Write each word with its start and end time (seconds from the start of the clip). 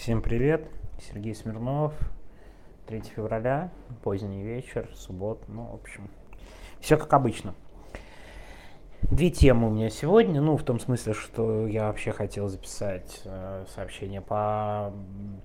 Всем 0.00 0.22
привет, 0.22 0.66
Сергей 0.98 1.34
Смирнов, 1.34 1.92
3 2.86 3.02
февраля, 3.14 3.70
поздний 4.02 4.42
вечер, 4.42 4.88
суббота, 4.94 5.44
ну, 5.48 5.64
в 5.64 5.74
общем, 5.74 6.08
все 6.80 6.96
как 6.96 7.12
обычно. 7.12 7.54
Две 9.02 9.28
темы 9.28 9.68
у 9.68 9.70
меня 9.70 9.90
сегодня, 9.90 10.40
ну, 10.40 10.56
в 10.56 10.62
том 10.62 10.80
смысле, 10.80 11.12
что 11.12 11.66
я 11.66 11.88
вообще 11.88 12.12
хотел 12.12 12.48
записать 12.48 13.20
э, 13.26 13.66
сообщение 13.74 14.22
по 14.22 14.90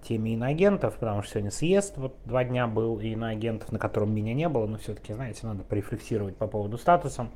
теме 0.03 0.35
иноагентов, 0.35 0.95
потому 0.99 1.21
что 1.21 1.33
сегодня 1.33 1.51
съезд, 1.51 1.97
вот 1.97 2.15
два 2.23 2.45
дня 2.45 2.65
был 2.67 3.01
иноагентов, 3.01 3.73
на 3.73 3.77
котором 3.77 4.15
меня 4.15 4.33
не 4.33 4.47
было, 4.47 4.67
но 4.67 4.77
все-таки, 4.77 5.11
знаете, 5.11 5.45
надо 5.45 5.63
порефлексировать 5.63 6.37
по 6.37 6.47
поводу 6.47 6.77
статуса. 6.77 7.27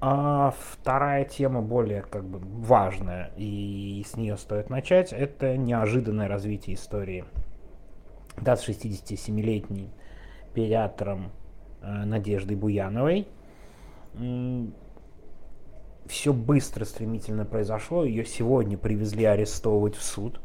А 0.00 0.52
вторая 0.72 1.24
тема 1.24 1.62
более 1.62 2.02
как 2.02 2.24
бы 2.24 2.38
важная, 2.38 3.32
и 3.36 4.04
с 4.06 4.16
нее 4.16 4.36
стоит 4.36 4.68
начать, 4.68 5.12
это 5.12 5.56
неожиданное 5.56 6.28
развитие 6.28 6.76
истории. 6.76 7.24
Да, 8.38 8.56
с 8.56 8.68
67-летним 8.68 9.88
педиатром 10.52 11.32
э, 11.80 12.04
Надеждой 12.04 12.56
Буяновой. 12.56 13.26
Все 16.06 16.32
быстро, 16.32 16.84
стремительно 16.84 17.46
произошло. 17.46 18.04
Ее 18.04 18.24
сегодня 18.26 18.76
привезли 18.76 19.24
арестовывать 19.24 19.96
в 19.96 20.02
суд. 20.02 20.40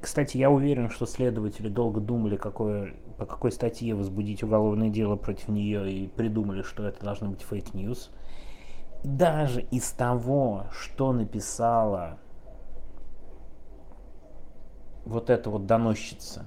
Кстати, 0.00 0.36
я 0.36 0.50
уверен, 0.50 0.90
что 0.90 1.06
следователи 1.06 1.68
долго 1.68 2.00
думали, 2.00 2.36
какое, 2.36 2.94
по 3.16 3.26
какой 3.26 3.50
статье 3.52 3.94
возбудить 3.94 4.42
уголовное 4.42 4.90
дело 4.90 5.16
против 5.16 5.48
нее, 5.48 5.90
и 5.90 6.06
придумали, 6.08 6.62
что 6.62 6.86
это 6.86 7.04
должно 7.04 7.30
быть 7.30 7.42
fake 7.42 7.76
news 7.76 8.10
даже 9.04 9.62
из 9.62 9.90
того, 9.92 10.66
что 10.72 11.12
написала 11.12 12.18
вот 15.04 15.30
эта 15.30 15.50
вот 15.50 15.66
доносчица, 15.66 16.46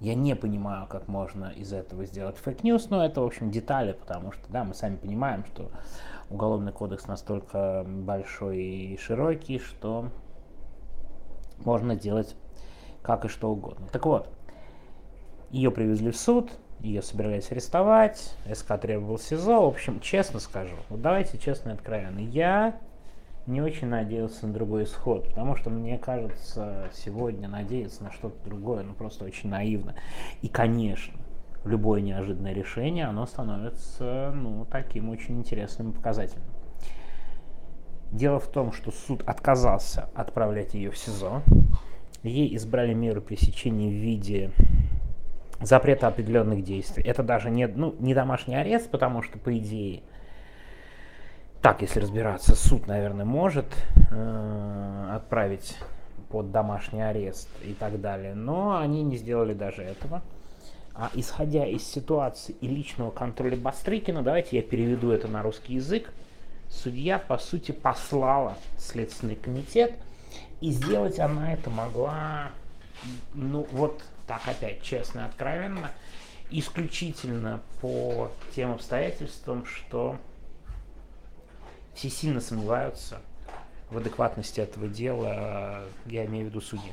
я 0.00 0.14
не 0.14 0.36
понимаю, 0.36 0.86
как 0.86 1.08
можно 1.08 1.46
из 1.46 1.72
этого 1.72 2.04
сделать 2.04 2.36
fake 2.36 2.60
news, 2.60 2.90
но 2.90 3.04
это, 3.04 3.22
в 3.22 3.24
общем, 3.24 3.50
детали, 3.50 3.92
потому 3.92 4.32
что, 4.32 4.42
да, 4.50 4.64
мы 4.64 4.74
сами 4.74 4.96
понимаем, 4.96 5.44
что 5.46 5.70
уголовный 6.30 6.72
кодекс 6.72 7.06
настолько 7.06 7.84
большой 7.86 8.58
и 8.58 8.98
широкий, 8.98 9.58
что 9.58 10.10
можно 11.58 11.96
делать 11.96 12.36
как 13.02 13.24
и 13.24 13.28
что 13.28 13.50
угодно. 13.50 13.86
Так 13.92 14.06
вот, 14.06 14.28
ее 15.50 15.70
привезли 15.70 16.10
в 16.10 16.16
суд, 16.16 16.50
ее 16.84 17.02
собирались 17.02 17.50
арестовать, 17.50 18.36
СК 18.52 18.78
требовал 18.78 19.18
СИЗО. 19.18 19.62
В 19.62 19.68
общем, 19.68 20.00
честно 20.00 20.38
скажу, 20.38 20.76
вот 20.88 21.00
давайте 21.00 21.38
честно 21.38 21.70
и 21.70 21.72
откровенно, 21.72 22.18
я 22.18 22.76
не 23.46 23.60
очень 23.60 23.88
надеялся 23.88 24.46
на 24.46 24.52
другой 24.52 24.84
исход, 24.84 25.28
потому 25.28 25.56
что 25.56 25.70
мне 25.70 25.98
кажется, 25.98 26.90
сегодня 26.94 27.48
надеяться 27.48 28.04
на 28.04 28.10
что-то 28.10 28.36
другое, 28.44 28.82
ну 28.82 28.94
просто 28.94 29.24
очень 29.24 29.50
наивно. 29.50 29.94
И, 30.42 30.48
конечно, 30.48 31.14
любое 31.64 32.00
неожиданное 32.00 32.52
решение, 32.52 33.06
оно 33.06 33.26
становится, 33.26 34.32
ну, 34.34 34.66
таким 34.66 35.10
очень 35.10 35.38
интересным 35.38 35.90
и 35.90 35.94
показательным. 35.94 36.46
Дело 38.12 38.38
в 38.38 38.46
том, 38.46 38.72
что 38.72 38.92
суд 38.92 39.22
отказался 39.26 40.08
отправлять 40.14 40.74
ее 40.74 40.90
в 40.90 40.96
СИЗО. 40.96 41.42
Ей 42.22 42.54
избрали 42.56 42.94
меру 42.94 43.20
пресечения 43.20 43.88
в 43.88 43.92
виде 43.92 44.52
запрета 45.66 46.08
определенных 46.08 46.62
действий. 46.62 47.02
Это 47.04 47.22
даже 47.22 47.50
не, 47.50 47.66
ну, 47.66 47.94
не 47.98 48.14
домашний 48.14 48.56
арест, 48.56 48.90
потому 48.90 49.22
что, 49.22 49.38
по 49.38 49.56
идее, 49.56 50.02
так, 51.60 51.80
если 51.80 52.00
разбираться, 52.00 52.54
суд, 52.54 52.86
наверное, 52.86 53.24
может 53.24 53.66
э, 54.10 55.10
отправить 55.14 55.76
под 56.28 56.50
домашний 56.50 57.00
арест 57.00 57.48
и 57.62 57.72
так 57.72 58.00
далее, 58.00 58.34
но 58.34 58.76
они 58.76 59.02
не 59.02 59.16
сделали 59.16 59.54
даже 59.54 59.82
этого. 59.82 60.22
А 60.94 61.10
исходя 61.14 61.66
из 61.66 61.82
ситуации 61.82 62.54
и 62.60 62.68
личного 62.68 63.10
контроля 63.10 63.56
Бастрыкина, 63.56 64.22
давайте 64.22 64.56
я 64.56 64.62
переведу 64.62 65.10
это 65.10 65.26
на 65.26 65.42
русский 65.42 65.74
язык, 65.74 66.12
судья, 66.68 67.18
по 67.18 67.38
сути, 67.38 67.72
послала 67.72 68.56
Следственный 68.78 69.34
комитет, 69.34 69.94
и 70.60 70.70
сделать 70.70 71.18
она 71.18 71.52
это 71.52 71.70
могла, 71.70 72.50
ну 73.32 73.66
вот 73.72 74.02
так 74.26 74.42
опять 74.46 74.82
честно 74.82 75.20
и 75.20 75.24
откровенно, 75.24 75.90
исключительно 76.50 77.60
по 77.80 78.30
тем 78.54 78.72
обстоятельствам, 78.72 79.66
что 79.66 80.18
все 81.94 82.10
сильно 82.10 82.40
сомневаются 82.40 83.20
в 83.90 83.96
адекватности 83.96 84.60
этого 84.60 84.88
дела, 84.88 85.84
я 86.06 86.24
имею 86.26 86.46
в 86.46 86.48
виду 86.48 86.60
судьи. 86.60 86.92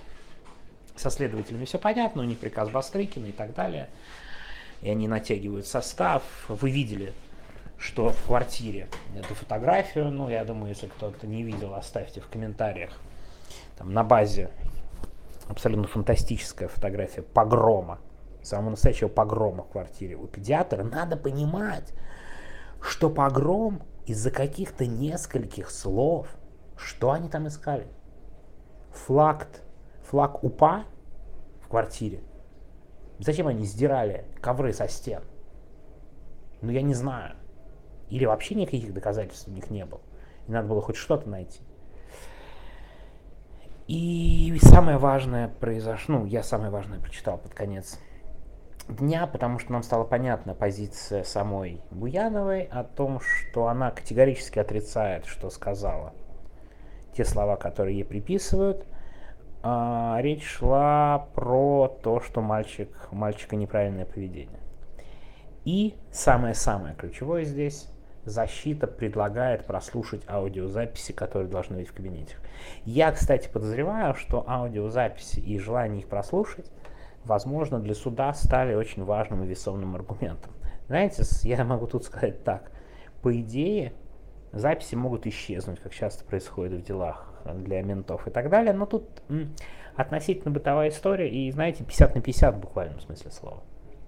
Со 0.95 1.09
следователями 1.09 1.65
все 1.65 1.79
понятно, 1.79 2.21
у 2.21 2.25
них 2.25 2.37
приказ 2.39 2.69
Бастрыкина 2.69 3.27
и 3.27 3.31
так 3.31 3.53
далее, 3.53 3.89
и 4.81 4.89
они 4.89 5.07
натягивают 5.07 5.65
состав. 5.65 6.23
Вы 6.47 6.69
видели, 6.69 7.13
что 7.77 8.09
в 8.09 8.25
квартире 8.25 8.87
эту 9.17 9.33
фотографию, 9.33 10.11
ну, 10.11 10.29
я 10.29 10.45
думаю, 10.45 10.69
если 10.69 10.87
кто-то 10.87 11.25
не 11.25 11.43
видел, 11.43 11.73
оставьте 11.73 12.21
в 12.21 12.27
комментариях, 12.27 12.91
там 13.77 13.93
на 13.93 14.03
базе 14.03 14.51
абсолютно 15.51 15.87
фантастическая 15.87 16.67
фотография 16.67 17.21
погрома, 17.21 17.99
самого 18.41 18.71
настоящего 18.71 19.09
погрома 19.09 19.63
в 19.63 19.69
квартире 19.69 20.15
у 20.15 20.25
педиатра, 20.27 20.83
надо 20.83 21.17
понимать, 21.17 21.93
что 22.81 23.09
погром 23.09 23.83
из-за 24.05 24.31
каких-то 24.31 24.85
нескольких 24.85 25.69
слов, 25.69 26.27
что 26.75 27.11
они 27.11 27.29
там 27.29 27.47
искали? 27.47 27.87
Флаг, 28.91 29.47
флаг 30.03 30.43
УПА 30.43 30.85
в 31.61 31.67
квартире. 31.67 32.23
Зачем 33.19 33.47
они 33.47 33.65
сдирали 33.65 34.25
ковры 34.41 34.73
со 34.73 34.87
стен? 34.87 35.21
Ну, 36.61 36.71
я 36.71 36.81
не 36.81 36.93
знаю. 36.93 37.35
Или 38.09 38.25
вообще 38.25 38.55
никаких 38.55 38.93
доказательств 38.93 39.47
у 39.47 39.51
них 39.51 39.69
не 39.69 39.85
было. 39.85 40.01
И 40.47 40.51
надо 40.51 40.67
было 40.67 40.81
хоть 40.81 40.95
что-то 40.95 41.29
найти. 41.29 41.61
И 43.91 44.57
самое 44.61 44.97
важное 44.97 45.49
произошло, 45.49 46.19
ну, 46.19 46.25
я 46.25 46.43
самое 46.43 46.71
важное 46.71 47.01
прочитал 47.01 47.37
под 47.37 47.53
конец 47.53 47.99
дня, 48.87 49.27
потому 49.27 49.59
что 49.59 49.73
нам 49.73 49.83
стала 49.83 50.05
понятна 50.05 50.53
позиция 50.53 51.25
самой 51.25 51.81
Буяновой 51.91 52.69
о 52.71 52.85
том, 52.85 53.19
что 53.19 53.67
она 53.67 53.91
категорически 53.91 54.59
отрицает, 54.59 55.25
что 55.25 55.49
сказала. 55.49 56.13
Те 57.17 57.25
слова, 57.25 57.57
которые 57.57 57.97
ей 57.97 58.05
приписывают. 58.05 58.85
А, 59.61 60.19
речь 60.21 60.45
шла 60.45 61.27
про 61.35 61.89
то, 62.01 62.21
что 62.21 62.39
мальчик, 62.39 63.09
у 63.11 63.15
мальчика 63.17 63.57
неправильное 63.57 64.05
поведение. 64.05 64.61
И 65.65 65.97
самое-самое 66.13 66.95
ключевое 66.95 67.43
здесь 67.43 67.89
защита 68.25 68.87
предлагает 68.87 69.65
прослушать 69.65 70.23
аудиозаписи, 70.27 71.11
которые 71.11 71.49
должны 71.49 71.77
быть 71.77 71.89
в 71.89 71.93
кабинете. 71.93 72.35
Я, 72.85 73.11
кстати, 73.11 73.49
подозреваю, 73.49 74.15
что 74.15 74.47
аудиозаписи 74.47 75.39
и 75.39 75.57
желание 75.59 76.01
их 76.01 76.07
прослушать, 76.07 76.71
возможно, 77.25 77.79
для 77.79 77.95
суда 77.95 78.33
стали 78.33 78.73
очень 78.73 79.03
важным 79.03 79.43
и 79.43 79.47
весомым 79.47 79.95
аргументом. 79.95 80.53
Знаете, 80.87 81.23
я 81.43 81.63
могу 81.63 81.87
тут 81.87 82.03
сказать 82.03 82.43
так. 82.43 82.71
По 83.21 83.39
идее, 83.39 83.93
записи 84.51 84.95
могут 84.95 85.25
исчезнуть, 85.27 85.79
как 85.79 85.93
часто 85.93 86.25
происходит 86.25 86.81
в 86.81 86.83
делах 86.83 87.27
для 87.45 87.81
ментов 87.81 88.27
и 88.27 88.31
так 88.31 88.49
далее, 88.49 88.73
но 88.73 88.85
тут 88.85 89.05
м, 89.29 89.55
относительно 89.95 90.51
бытовая 90.51 90.89
история, 90.89 91.29
и, 91.29 91.51
знаете, 91.51 91.83
50 91.83 92.15
на 92.15 92.21
50 92.21 92.55
в 92.55 92.59
буквальном 92.59 92.99
смысле 92.99 93.31
слова. 93.31 93.63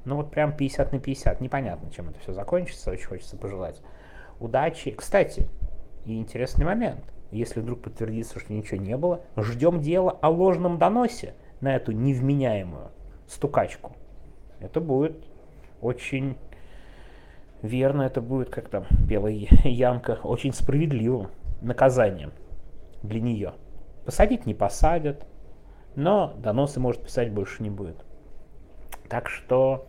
Ну 0.06 0.18
вот 0.18 0.31
прям 0.31 0.56
50 0.56 0.91
на 0.91 1.00
50. 1.00 1.41
Непонятно, 1.41 1.90
чем 1.91 2.09
это 2.09 2.19
все 2.19 2.34
закончится, 2.34 2.91
очень 2.91 3.07
хочется 3.07 3.38
пожелать 3.38 3.81
удачи. 4.44 4.92
Кстати, 4.92 5.48
и 6.06 6.18
интересный 6.18 6.66
момент. 6.66 7.04
Если 7.31 7.62
вдруг 7.62 7.81
подтвердится, 7.81 8.40
что 8.40 8.54
ничего 8.54 8.80
не 8.80 8.96
было, 8.96 9.22
ждем 9.36 9.80
дело 9.80 10.12
о 10.12 10.30
ложном 10.30 10.78
доносе 10.78 11.34
на 11.62 11.75
эту 11.75 11.92
невменяемую 11.92 12.92
стукачку. 13.28 13.95
Это 14.60 14.80
будет 14.80 15.18
очень 15.81 16.38
верно, 17.62 18.04
это 18.04 18.22
будет, 18.22 18.50
как 18.50 18.69
там 18.69 18.86
пела 19.10 19.28
Янка, 19.28 20.19
очень 20.24 20.54
справедливым 20.54 21.30
наказанием 21.62 22.31
для 23.01 23.22
нее. 23.22 23.54
Посадить 24.06 24.45
не 24.45 24.54
посадят, 24.54 25.25
но 25.95 26.34
доносы, 26.38 26.80
может, 26.80 27.04
писать 27.04 27.31
больше 27.31 27.63
не 27.63 27.69
будет. 27.69 28.06
Так 29.10 29.30
что 29.30 29.88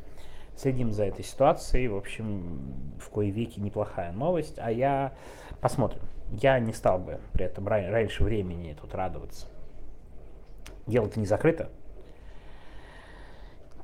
следим 0.57 0.93
за 0.93 1.05
этой 1.05 1.25
ситуацией. 1.25 1.89
В 1.89 1.97
общем, 1.97 2.95
в 2.99 3.09
кое 3.11 3.31
веки 3.31 3.61
неплохая 3.61 4.13
новость. 4.13 4.59
А 4.59 4.71
я 4.71 5.13
посмотрим. 5.61 6.03
Я 6.31 6.59
не 6.59 6.73
стал 6.73 6.99
бы 6.99 7.21
при 7.33 7.47
этом 7.47 7.69
раньше 7.69 8.25
времени 8.25 8.77
тут 8.81 8.95
радоваться. 8.95 9.47
Дело-то 10.87 11.19
не 11.21 11.27
закрыто. 11.27 11.71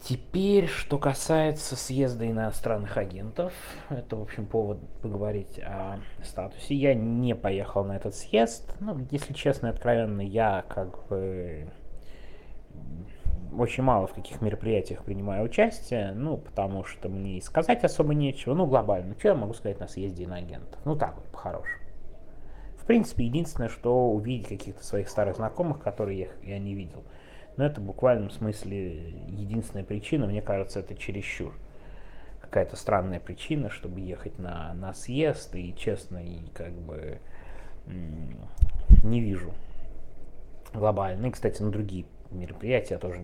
Теперь, 0.03 0.67
что 0.67 0.99
касается 0.99 1.77
съезда 1.77 2.27
иностранных 2.27 2.97
агентов, 2.97 3.53
это, 3.91 4.17
в 4.17 4.23
общем, 4.23 4.47
повод 4.47 4.79
поговорить 5.03 5.59
о 5.59 5.99
статусе. 6.25 6.75
Я 6.75 6.95
не 6.95 7.35
поехал 7.35 7.85
на 7.85 7.97
этот 7.97 8.15
съезд. 8.15 8.75
Ну, 8.81 9.07
если 9.11 9.35
честно 9.35 9.67
и 9.67 9.71
откровенно, 9.71 10.23
я 10.23 10.65
как 10.69 11.07
бы 11.09 11.71
очень 13.57 13.83
мало 13.83 14.07
в 14.07 14.15
каких 14.15 14.41
мероприятиях 14.41 15.05
принимаю 15.05 15.45
участие, 15.45 16.13
ну, 16.13 16.37
потому 16.37 16.85
что 16.85 17.09
мне 17.09 17.39
и 17.39 17.41
сказать 17.41 17.85
особо 17.85 18.15
нечего, 18.15 18.55
ну, 18.55 18.67
глобально. 18.67 19.15
Что 19.19 19.29
я 19.29 19.35
могу 19.35 19.55
сказать 19.55 19.81
на 19.81 19.89
съезде 19.89 20.25
иноагентов? 20.25 20.81
Ну, 20.85 20.97
так 20.97 21.17
вот, 21.17 21.25
по-хорошему. 21.27 21.85
В 22.77 22.87
принципе, 22.87 23.25
единственное, 23.25 23.69
что 23.69 24.11
увидеть 24.11 24.49
каких-то 24.49 24.85
своих 24.85 25.09
старых 25.09 25.37
знакомых, 25.37 25.81
которые 25.81 26.21
я, 26.43 26.55
я 26.55 26.59
не 26.59 26.75
видел. 26.75 27.05
Но 27.57 27.65
это 27.65 27.81
в 27.81 27.85
буквальном 27.85 28.31
смысле 28.31 29.11
единственная 29.29 29.85
причина, 29.85 30.27
мне 30.27 30.43
кажется, 30.43 30.81
это 30.81 30.95
чересчур. 30.95 31.55
Какая-то 32.41 32.77
странная 32.77 33.21
причина, 33.21 33.71
чтобы 33.71 34.01
ехать 34.01 34.39
на, 34.39 34.75
на 34.75 34.93
съезд, 34.93 35.55
и 35.55 35.75
честно, 35.77 36.19
и 36.19 36.41
как 36.55 36.73
бы 36.73 37.21
не 39.05 39.21
вижу 39.21 39.53
глобально. 40.73 41.27
И, 41.27 41.31
кстати, 41.31 41.63
на 41.63 41.71
другие 41.71 42.07
мероприятия 42.31 42.95
я 42.95 42.99
тоже 42.99 43.21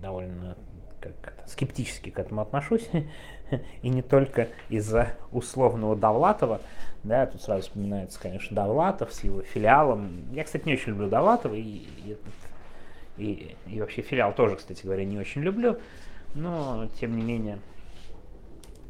довольно 0.00 0.56
как 1.00 1.34
скептически 1.46 2.10
к 2.10 2.18
этому 2.18 2.40
отношусь. 2.40 2.88
и 3.82 3.88
не 3.88 4.02
только 4.02 4.48
из-за 4.68 5.14
условного 5.32 5.96
Довлатова. 5.96 6.60
Да, 7.04 7.26
тут 7.26 7.42
сразу 7.42 7.62
вспоминается, 7.62 8.18
конечно, 8.20 8.54
Довлатов 8.54 9.12
с 9.12 9.22
его 9.22 9.42
филиалом. 9.42 10.24
Я, 10.32 10.44
кстати, 10.44 10.66
не 10.66 10.74
очень 10.74 10.92
люблю 10.92 11.08
Довлатова, 11.08 11.54
и, 11.54 11.60
и, 11.60 12.16
и, 13.16 13.56
и 13.66 13.80
вообще 13.80 14.02
филиал 14.02 14.34
тоже, 14.34 14.56
кстати 14.56 14.82
говоря, 14.82 15.04
не 15.04 15.18
очень 15.18 15.42
люблю. 15.42 15.78
Но, 16.34 16.88
тем 17.00 17.16
не 17.16 17.22
менее, 17.22 17.58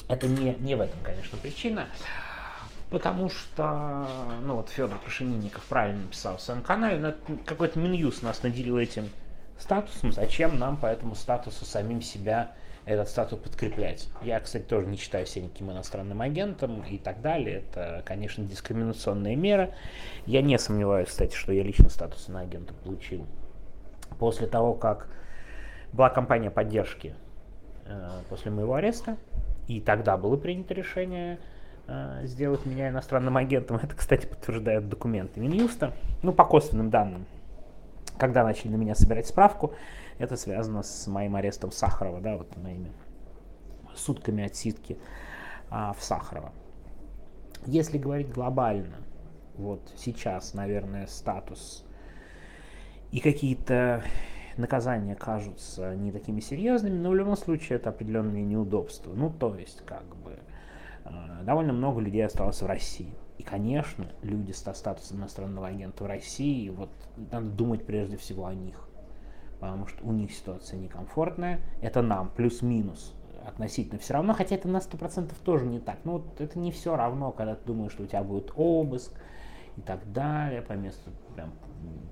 это 0.08 0.26
не, 0.26 0.54
не 0.54 0.74
в 0.74 0.80
этом, 0.80 0.98
конечно, 1.02 1.36
причина. 1.38 1.86
Потому 2.90 3.28
что, 3.28 4.06
ну 4.42 4.54
вот 4.54 4.70
Федор 4.70 4.98
Крашенинников 5.00 5.64
правильно 5.64 6.02
написал 6.02 6.36
в 6.36 6.40
своем 6.40 6.62
канале, 6.62 7.16
какой-то 7.44 7.78
Минюс 7.80 8.22
нас 8.22 8.44
наделил 8.44 8.78
этим 8.78 9.10
статусом, 9.58 10.12
зачем 10.12 10.58
нам 10.58 10.76
по 10.76 10.86
этому 10.86 11.14
статусу 11.14 11.64
самим 11.64 12.02
себя 12.02 12.52
этот 12.86 13.08
статус 13.08 13.40
подкреплять. 13.40 14.08
Я, 14.22 14.38
кстати, 14.38 14.62
тоже 14.62 14.86
не 14.86 14.96
считаю 14.96 15.26
себя 15.26 15.46
никаким 15.46 15.72
иностранным 15.72 16.20
агентом 16.22 16.82
и 16.82 16.98
так 16.98 17.20
далее. 17.20 17.64
Это, 17.68 18.02
конечно, 18.06 18.44
дискриминационная 18.44 19.34
мера. 19.34 19.74
Я 20.24 20.40
не 20.40 20.56
сомневаюсь, 20.56 21.08
кстати, 21.08 21.34
что 21.34 21.52
я 21.52 21.64
лично 21.64 21.90
статус 21.90 22.28
иноагента 22.28 22.74
получил 22.74 23.26
после 24.20 24.46
того, 24.46 24.72
как 24.74 25.08
была 25.92 26.10
кампания 26.10 26.50
поддержки 26.50 27.14
э, 27.86 28.10
после 28.28 28.52
моего 28.52 28.74
ареста. 28.74 29.16
И 29.66 29.80
тогда 29.80 30.16
было 30.16 30.36
принято 30.36 30.72
решение 30.72 31.40
э, 31.88 32.20
сделать 32.22 32.66
меня 32.66 32.90
иностранным 32.90 33.36
агентом. 33.36 33.76
Это, 33.82 33.96
кстати, 33.96 34.26
подтверждают 34.26 34.88
документы 34.88 35.40
Минюста. 35.40 35.92
Ну, 36.22 36.32
по 36.32 36.44
косвенным 36.44 36.90
данным 36.90 37.26
когда 38.18 38.44
начали 38.44 38.70
на 38.70 38.76
меня 38.76 38.94
собирать 38.94 39.26
справку, 39.26 39.72
это 40.18 40.36
связано 40.36 40.82
с 40.82 41.06
моим 41.06 41.36
арестом 41.36 41.70
Сахарова, 41.70 42.20
да, 42.20 42.36
вот 42.36 42.56
моими 42.56 42.90
сутками 43.94 44.44
отсидки 44.44 44.98
а, 45.70 45.92
в 45.92 46.02
Сахарова. 46.02 46.52
Если 47.66 47.98
говорить 47.98 48.30
глобально, 48.30 48.96
вот 49.56 49.80
сейчас, 49.96 50.54
наверное, 50.54 51.06
статус 51.06 51.84
и 53.10 53.20
какие-то 53.20 54.02
наказания 54.56 55.14
кажутся 55.14 55.94
не 55.94 56.12
такими 56.12 56.40
серьезными, 56.40 56.98
но 56.98 57.10
в 57.10 57.14
любом 57.14 57.36
случае 57.36 57.76
это 57.76 57.90
определенные 57.90 58.44
неудобства. 58.44 59.12
Ну, 59.14 59.30
то 59.30 59.54
есть, 59.54 59.82
как 59.84 60.04
бы, 60.16 60.38
а, 61.04 61.42
довольно 61.42 61.72
много 61.72 62.00
людей 62.00 62.24
осталось 62.24 62.60
в 62.62 62.66
России. 62.66 63.14
И, 63.38 63.42
конечно, 63.42 64.06
люди 64.22 64.52
со 64.52 64.72
статусом 64.72 65.18
иностранного 65.18 65.68
агента 65.68 66.04
в 66.04 66.06
России, 66.06 66.68
вот 66.70 66.90
надо 67.16 67.46
думать 67.46 67.84
прежде 67.84 68.16
всего 68.16 68.46
о 68.46 68.54
них. 68.54 68.88
Потому 69.60 69.86
что 69.86 70.04
у 70.04 70.12
них 70.12 70.32
ситуация 70.32 70.78
некомфортная. 70.78 71.60
Это 71.80 72.02
нам 72.02 72.30
плюс-минус 72.30 73.14
относительно 73.46 73.98
все 73.98 74.14
равно, 74.14 74.34
хотя 74.34 74.56
это 74.56 74.68
на 74.68 74.78
100% 74.78 75.32
тоже 75.44 75.66
не 75.66 75.78
так. 75.78 75.98
Ну 76.04 76.12
вот 76.12 76.40
это 76.40 76.58
не 76.58 76.72
все 76.72 76.96
равно, 76.96 77.30
когда 77.32 77.54
ты 77.54 77.64
думаешь, 77.66 77.92
что 77.92 78.02
у 78.02 78.06
тебя 78.06 78.22
будет 78.22 78.52
обыск 78.56 79.12
и 79.76 79.80
так 79.80 80.12
далее, 80.12 80.62
по 80.62 80.72
месту 80.72 81.10
прям 81.34 81.52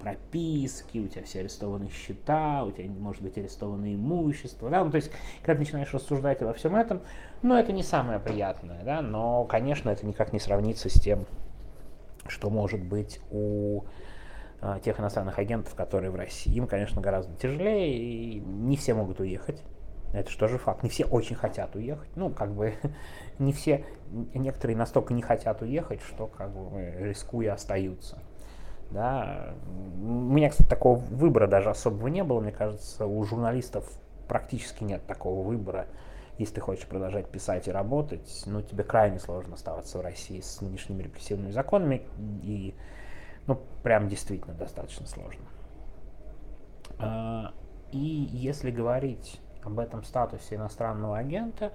прописки, 0.01 0.99
у 0.99 1.09
тебя 1.09 1.25
все 1.25 1.41
арестованы 1.41 1.89
счета, 1.91 2.65
у 2.65 2.73
тебя 2.73 2.91
может 2.91 3.23
быть 3.23 3.39
арестовано 3.39 3.95
имущество, 3.95 4.69
да, 4.69 4.85
ну, 4.85 4.91
то 4.91 4.97
есть, 4.97 5.11
когда 5.41 5.55
ты 5.55 5.61
начинаешь 5.61 5.95
рассуждать 5.95 6.43
обо 6.43 6.53
всем 6.53 6.77
этом, 6.77 7.01
ну, 7.43 7.55
это 7.55 7.73
не 7.73 7.83
самое 7.83 8.21
приятное, 8.21 8.85
да, 8.85 9.01
но, 9.01 9.45
конечно, 9.45 9.89
это 9.89 10.07
никак 10.07 10.33
не 10.33 10.41
сравнится 10.41 10.89
с 10.91 10.95
тем, 10.95 11.27
что 12.29 12.51
может 12.51 12.83
быть 12.83 13.21
у 13.31 13.85
э, 14.61 14.79
тех 14.85 14.99
иностранных 15.01 15.39
агентов, 15.39 15.75
которые 15.75 16.11
в 16.11 16.17
России. 16.17 16.55
Им, 16.55 16.67
конечно, 16.67 17.01
гораздо 17.01 17.35
тяжелее, 17.37 17.97
и 17.97 18.41
не 18.41 18.77
все 18.77 18.95
могут 18.95 19.21
уехать. 19.21 19.63
Это 20.13 20.31
же 20.31 20.39
тоже 20.39 20.59
факт. 20.59 20.83
Не 20.83 20.89
все 20.89 21.05
очень 21.05 21.35
хотят 21.35 21.75
уехать. 21.75 22.09
Ну, 22.15 22.31
как 22.31 22.55
бы, 22.55 22.75
не 23.39 23.53
все, 23.53 23.85
некоторые 24.35 24.77
настолько 24.77 25.13
не 25.13 25.23
хотят 25.23 25.61
уехать, 25.63 26.01
что, 26.03 26.27
как 26.27 26.55
бы, 26.55 26.95
рискуя, 27.01 27.55
остаются. 27.55 28.23
Да. 28.95 29.55
У 30.01 30.33
меня, 30.33 30.51
кстати, 30.51 30.69
такого 30.69 30.97
выбора 30.97 31.49
даже 31.49 31.69
особого 31.69 32.07
не 32.07 32.23
было. 32.23 32.41
Мне 32.41 32.53
кажется, 32.53 33.07
у 33.07 33.25
журналистов 33.25 33.91
практически 34.29 34.85
нет 34.85 35.05
такого 35.05 35.45
выбора. 35.45 35.89
Если 36.39 36.55
ты 36.55 36.61
хочешь 36.61 36.87
продолжать 36.87 37.29
писать 37.29 37.67
и 37.67 37.73
работать, 37.73 38.45
ну, 38.47 38.63
тебе 38.63 38.85
крайне 38.85 39.19
сложно 39.19 39.55
оставаться 39.55 39.99
в 39.99 40.01
России 40.01 40.41
с 40.41 40.61
нынешними 40.61 41.03
репрессивными 41.03 41.51
законами. 41.51 42.07
И, 42.45 42.77
ну, 43.49 43.61
прям 43.83 44.09
действительно 44.09 44.55
достаточно 44.55 45.07
сложно. 45.07 45.45
А, 47.01 47.53
и 47.91 47.99
если 47.99 48.71
говорить 48.71 49.41
об 49.65 49.81
этом 49.81 50.05
статусе 50.05 50.55
иностранного 50.55 51.19
агента, 51.19 51.73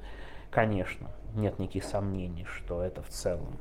конечно, 0.52 1.10
нет 1.36 1.60
никаких 1.60 1.84
сомнений, 1.84 2.46
что 2.46 2.82
это 2.82 3.02
в 3.02 3.10
целом 3.10 3.60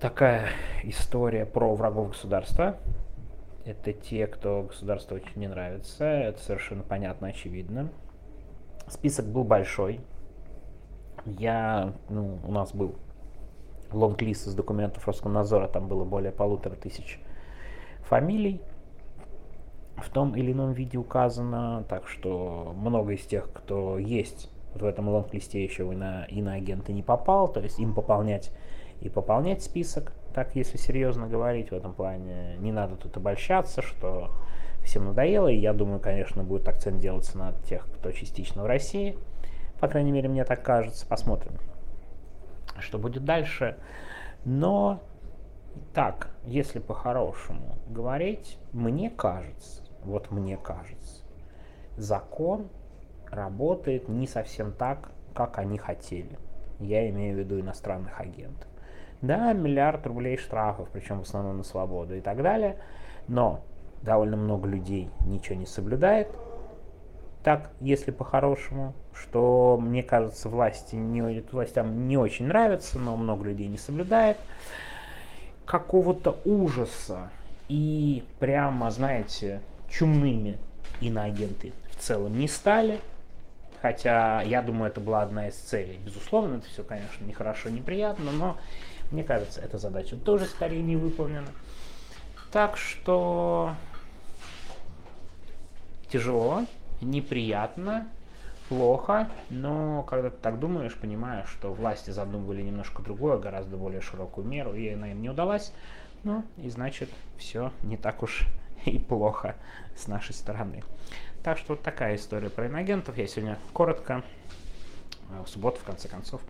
такая 0.00 0.48
история 0.82 1.44
про 1.44 1.74
врагов 1.74 2.10
государства. 2.10 2.78
Это 3.66 3.92
те, 3.92 4.26
кто 4.26 4.62
государству 4.62 5.16
очень 5.16 5.38
не 5.38 5.46
нравится. 5.46 6.04
Это 6.04 6.42
совершенно 6.42 6.82
понятно, 6.82 7.28
очевидно. 7.28 7.90
Список 8.88 9.26
был 9.26 9.44
большой. 9.44 10.00
Я, 11.26 11.92
ну, 12.08 12.38
у 12.42 12.50
нас 12.50 12.74
был 12.74 12.96
лонг-лист 13.92 14.48
из 14.48 14.54
документов 14.54 15.06
Роскомнадзора, 15.06 15.68
там 15.68 15.86
было 15.86 16.04
более 16.04 16.32
полутора 16.32 16.76
тысяч 16.76 17.20
фамилий 18.02 18.62
в 19.96 20.08
том 20.08 20.34
или 20.34 20.52
ином 20.52 20.72
виде 20.72 20.96
указано, 20.96 21.84
так 21.88 22.08
что 22.08 22.72
много 22.74 23.12
из 23.12 23.26
тех, 23.26 23.52
кто 23.52 23.98
есть 23.98 24.50
вот 24.72 24.82
в 24.82 24.86
этом 24.86 25.08
лонг-листе 25.08 25.62
еще 25.62 25.92
и 25.92 25.96
на 25.96 26.24
иноагенты 26.24 26.92
не 26.92 27.02
попал, 27.02 27.52
то 27.52 27.60
есть 27.60 27.78
им 27.78 27.92
пополнять 27.94 28.50
и 29.00 29.08
пополнять 29.08 29.62
список, 29.62 30.12
так 30.34 30.54
если 30.54 30.76
серьезно 30.76 31.26
говорить 31.26 31.70
в 31.70 31.74
этом 31.74 31.94
плане. 31.94 32.56
Не 32.58 32.72
надо 32.72 32.96
тут 32.96 33.16
обольщаться, 33.16 33.82
что 33.82 34.30
всем 34.82 35.06
надоело, 35.06 35.48
и 35.48 35.56
я 35.56 35.72
думаю, 35.72 36.00
конечно, 36.00 36.44
будет 36.44 36.68
акцент 36.68 37.00
делаться 37.00 37.38
на 37.38 37.52
тех, 37.68 37.86
кто 37.86 38.12
частично 38.12 38.62
в 38.62 38.66
России. 38.66 39.18
По 39.80 39.88
крайней 39.88 40.12
мере, 40.12 40.28
мне 40.28 40.44
так 40.44 40.62
кажется. 40.62 41.06
Посмотрим, 41.06 41.54
что 42.78 42.98
будет 42.98 43.24
дальше. 43.24 43.76
Но 44.44 45.02
так, 45.94 46.30
если 46.44 46.78
по-хорошему 46.78 47.78
говорить, 47.88 48.58
мне 48.72 49.10
кажется, 49.10 49.82
вот 50.02 50.30
мне 50.30 50.56
кажется, 50.56 51.24
закон 51.96 52.68
работает 53.30 54.08
не 54.08 54.26
совсем 54.26 54.72
так, 54.72 55.10
как 55.34 55.58
они 55.58 55.78
хотели. 55.78 56.38
Я 56.78 57.08
имею 57.10 57.36
в 57.36 57.38
виду 57.38 57.60
иностранных 57.60 58.20
агентов. 58.20 58.68
Да, 59.22 59.52
миллиард 59.52 60.06
рублей 60.06 60.38
штрафов, 60.38 60.88
причем 60.92 61.18
в 61.18 61.22
основном 61.22 61.58
на 61.58 61.62
свободу 61.62 62.16
и 62.16 62.20
так 62.20 62.42
далее. 62.42 62.76
Но 63.28 63.60
довольно 64.02 64.36
много 64.36 64.68
людей 64.68 65.10
ничего 65.26 65.56
не 65.56 65.66
соблюдает. 65.66 66.28
Так, 67.42 67.70
если 67.80 68.10
по-хорошему, 68.10 68.94
что, 69.14 69.78
мне 69.80 70.02
кажется, 70.02 70.48
власти 70.48 70.94
не, 70.94 71.42
властям 71.52 72.06
не 72.06 72.16
очень 72.16 72.46
нравится, 72.46 72.98
но 72.98 73.16
много 73.16 73.44
людей 73.44 73.68
не 73.68 73.78
соблюдает. 73.78 74.36
Какого-то 75.64 76.38
ужаса 76.44 77.30
и 77.68 78.24
прямо, 78.40 78.90
знаете, 78.90 79.60
чумными 79.88 80.58
иноагенты 81.00 81.72
в 81.90 81.96
целом 81.96 82.38
не 82.38 82.48
стали. 82.48 83.00
Хотя, 83.82 84.42
я 84.42 84.60
думаю, 84.62 84.90
это 84.90 85.00
была 85.00 85.22
одна 85.22 85.48
из 85.48 85.54
целей. 85.54 85.98
Безусловно, 86.04 86.56
это 86.56 86.66
все, 86.68 86.84
конечно, 86.84 87.24
нехорошо, 87.24 87.70
неприятно, 87.70 88.30
но 88.30 88.58
мне 89.10 89.24
кажется, 89.24 89.60
эта 89.60 89.78
задача 89.78 90.16
тоже 90.16 90.44
скорее 90.44 90.82
не 90.82 90.96
выполнена. 90.96 91.48
Так 92.52 92.76
что 92.76 93.74
тяжело, 96.10 96.66
неприятно, 97.00 98.08
плохо, 98.68 99.28
но 99.50 100.02
когда 100.02 100.30
ты 100.30 100.36
так 100.40 100.58
думаешь, 100.58 100.94
понимаешь, 100.94 101.48
что 101.48 101.72
власти 101.72 102.10
задумывали 102.10 102.62
немножко 102.62 103.02
другое, 103.02 103.38
гораздо 103.38 103.76
более 103.76 104.00
широкую 104.00 104.46
меру, 104.46 104.74
и 104.74 104.88
она 104.90 105.10
им 105.10 105.22
не 105.22 105.30
удалась, 105.30 105.72
ну 106.22 106.44
и 106.56 106.68
значит 106.70 107.08
все 107.38 107.72
не 107.82 107.96
так 107.96 108.22
уж 108.22 108.46
и 108.84 108.98
плохо 108.98 109.56
с 109.96 110.06
нашей 110.06 110.34
стороны. 110.34 110.84
Так 111.42 111.58
что 111.58 111.72
вот 111.72 111.82
такая 111.82 112.16
история 112.16 112.50
про 112.50 112.66
иноагентов. 112.66 113.16
Я 113.16 113.26
сегодня 113.26 113.58
коротко, 113.72 114.22
в 115.30 115.46
субботу, 115.46 115.80
в 115.80 115.84
конце 115.84 116.08
концов. 116.08 116.42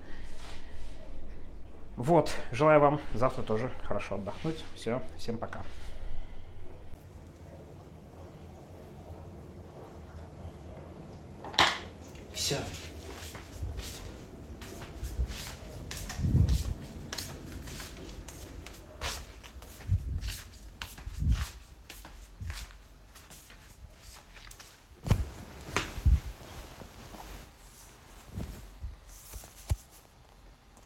Вот, 1.97 2.31
желаю 2.51 2.81
вам 2.81 3.01
завтра 3.15 3.43
тоже 3.43 3.71
хорошо 3.85 4.17
отдохнуть. 4.17 4.65
Все, 4.75 5.03
всем 5.19 5.39
пока. 5.39 5.63
Все. 12.33 12.57